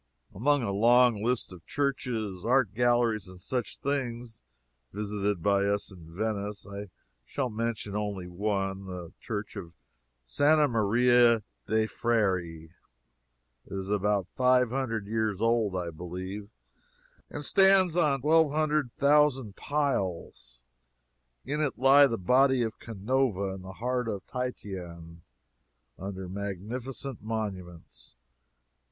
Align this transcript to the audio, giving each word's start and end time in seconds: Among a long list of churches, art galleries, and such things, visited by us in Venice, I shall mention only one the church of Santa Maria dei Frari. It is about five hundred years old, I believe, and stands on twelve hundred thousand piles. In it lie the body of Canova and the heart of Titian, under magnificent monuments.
Among 0.33 0.63
a 0.63 0.71
long 0.71 1.21
list 1.23 1.53
of 1.53 1.63
churches, 1.67 2.43
art 2.43 2.73
galleries, 2.73 3.27
and 3.27 3.39
such 3.39 3.77
things, 3.77 4.41
visited 4.91 5.43
by 5.43 5.67
us 5.67 5.91
in 5.91 6.11
Venice, 6.11 6.65
I 6.67 6.89
shall 7.23 7.51
mention 7.51 7.95
only 7.95 8.25
one 8.27 8.87
the 8.87 9.13
church 9.19 9.55
of 9.55 9.75
Santa 10.25 10.67
Maria 10.67 11.43
dei 11.67 11.85
Frari. 11.85 12.71
It 13.67 13.73
is 13.75 13.91
about 13.91 14.25
five 14.35 14.71
hundred 14.71 15.05
years 15.05 15.39
old, 15.39 15.75
I 15.75 15.91
believe, 15.91 16.49
and 17.29 17.45
stands 17.45 17.95
on 17.95 18.21
twelve 18.21 18.51
hundred 18.51 18.91
thousand 18.97 19.55
piles. 19.55 20.59
In 21.45 21.61
it 21.61 21.77
lie 21.77 22.07
the 22.07 22.17
body 22.17 22.63
of 22.63 22.79
Canova 22.79 23.53
and 23.53 23.63
the 23.63 23.73
heart 23.73 24.07
of 24.07 24.25
Titian, 24.25 25.21
under 25.99 26.27
magnificent 26.27 27.21
monuments. 27.21 28.15